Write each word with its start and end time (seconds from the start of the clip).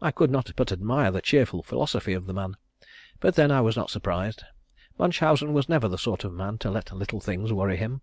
I 0.00 0.12
could 0.12 0.30
not 0.30 0.52
but 0.56 0.72
admire 0.72 1.10
the 1.10 1.20
cheerful 1.20 1.62
philosophy 1.62 2.14
of 2.14 2.24
the 2.24 2.32
man, 2.32 2.56
but 3.20 3.34
then 3.34 3.50
I 3.50 3.60
was 3.60 3.76
not 3.76 3.90
surprised. 3.90 4.42
Munchausen 4.98 5.52
was 5.52 5.68
never 5.68 5.88
the 5.88 5.98
sort 5.98 6.24
of 6.24 6.32
man 6.32 6.56
to 6.56 6.70
let 6.70 6.90
little 6.90 7.20
things 7.20 7.52
worry 7.52 7.76
him. 7.76 8.00